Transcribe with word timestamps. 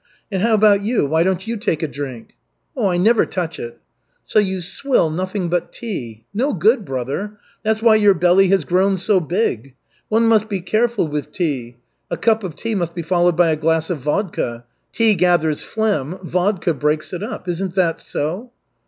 And 0.31 0.41
how 0.41 0.55
about 0.55 0.81
you, 0.81 1.05
why 1.05 1.21
don't 1.21 1.45
you 1.45 1.55
take 1.57 1.83
a 1.83 1.87
drink?" 1.87 2.33
"I 2.75 2.97
never 2.97 3.23
touch 3.23 3.59
it." 3.59 3.77
"So 4.23 4.39
you 4.39 4.59
swill 4.59 5.11
nothing 5.11 5.47
but 5.47 5.71
tea. 5.71 6.25
No 6.33 6.53
good, 6.53 6.83
brother. 6.85 7.37
That's 7.61 7.83
why 7.83 7.97
your 7.97 8.15
belly 8.15 8.47
has 8.47 8.65
grown 8.65 8.97
so 8.97 9.19
big. 9.19 9.75
One 10.09 10.25
must 10.25 10.49
be 10.49 10.59
careful 10.59 11.07
with 11.07 11.31
tea. 11.31 11.75
A 12.09 12.17
cup 12.17 12.43
of 12.43 12.55
tea 12.55 12.73
must 12.73 12.95
be 12.95 13.03
followed 13.03 13.37
by 13.37 13.49
a 13.49 13.55
glass 13.55 13.91
of 13.91 13.99
vodka. 13.99 14.63
Tea 14.91 15.13
gathers 15.13 15.61
phlegm, 15.61 16.17
vodka 16.23 16.73
breaks 16.73 17.13
it 17.13 17.21
up. 17.21 17.47
Isn't 17.47 17.75
that 17.75 17.99
so?" 18.01 18.51